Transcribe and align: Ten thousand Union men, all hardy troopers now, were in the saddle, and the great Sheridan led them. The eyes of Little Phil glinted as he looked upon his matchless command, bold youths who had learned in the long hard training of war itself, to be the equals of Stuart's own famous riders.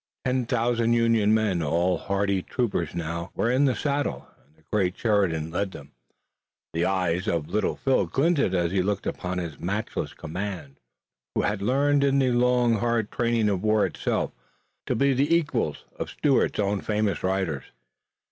Ten 0.25 0.47
thousand 0.47 0.93
Union 0.93 1.31
men, 1.31 1.61
all 1.61 1.99
hardy 1.99 2.41
troopers 2.41 2.95
now, 2.95 3.29
were 3.35 3.51
in 3.51 3.65
the 3.65 3.75
saddle, 3.75 4.27
and 4.43 4.55
the 4.55 4.63
great 4.71 4.97
Sheridan 4.97 5.51
led 5.51 5.73
them. 5.73 5.91
The 6.73 6.85
eyes 6.85 7.27
of 7.27 7.49
Little 7.49 7.75
Phil 7.75 8.07
glinted 8.07 8.55
as 8.55 8.71
he 8.71 8.81
looked 8.81 9.05
upon 9.05 9.37
his 9.37 9.59
matchless 9.59 10.15
command, 10.15 10.77
bold 10.77 10.77
youths 10.77 11.31
who 11.35 11.41
had 11.43 11.61
learned 11.61 12.03
in 12.03 12.17
the 12.17 12.31
long 12.31 12.77
hard 12.79 13.11
training 13.11 13.47
of 13.47 13.61
war 13.61 13.85
itself, 13.85 14.31
to 14.87 14.95
be 14.95 15.13
the 15.13 15.35
equals 15.37 15.85
of 15.97 16.09
Stuart's 16.09 16.57
own 16.57 16.81
famous 16.81 17.21
riders. 17.21 17.65